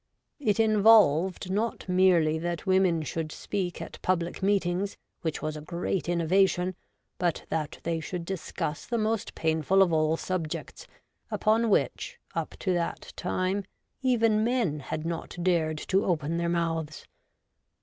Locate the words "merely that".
1.87-2.65